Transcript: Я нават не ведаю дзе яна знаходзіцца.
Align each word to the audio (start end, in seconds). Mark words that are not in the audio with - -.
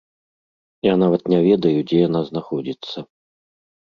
Я 0.87 0.95
нават 1.03 1.21
не 1.35 1.39
ведаю 1.49 1.79
дзе 1.91 1.97
яна 2.07 2.21
знаходзіцца. 2.31 2.97